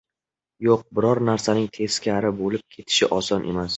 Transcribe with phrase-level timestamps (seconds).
[0.67, 3.69] Yo‘q, biror narsaning teskari bo‘lib ketishi oson emas.